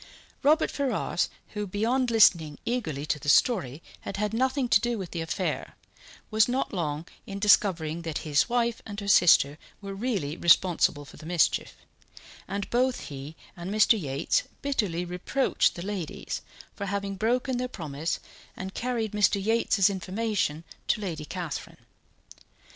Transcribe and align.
Robert 0.41 0.71
Ferrars, 0.71 1.29
who, 1.49 1.67
beyond 1.67 2.09
listening 2.09 2.57
eagerly 2.65 3.05
to 3.05 3.19
the 3.19 3.29
story, 3.29 3.83
had 3.99 4.17
had 4.17 4.33
nothing 4.33 4.67
to 4.67 4.79
do 4.81 4.97
with 4.97 5.11
the 5.11 5.21
affair, 5.21 5.75
was 6.31 6.47
not 6.47 6.73
long 6.73 7.05
in 7.27 7.37
discovering 7.37 8.01
that 8.01 8.17
his 8.25 8.49
wife 8.49 8.81
and 8.83 8.99
her 8.99 9.07
sister 9.07 9.59
were 9.79 9.93
really 9.93 10.35
responsible 10.35 11.05
for 11.05 11.17
the 11.17 11.25
mischief; 11.27 11.75
and 12.47 12.67
both 12.71 12.99
he 13.09 13.35
and 13.55 13.69
Mr. 13.69 14.01
Yates 14.01 14.41
bitterly 14.63 15.05
reproached 15.05 15.75
the 15.75 15.85
ladies 15.85 16.41
for 16.75 16.87
having 16.87 17.15
broken 17.15 17.57
their 17.59 17.67
promise 17.67 18.19
and 18.57 18.73
carried 18.73 19.11
Mr. 19.11 19.35
Yates's 19.39 19.87
information 19.87 20.63
to 20.87 20.99
Lady 20.99 21.25
Catherine. 21.25 21.77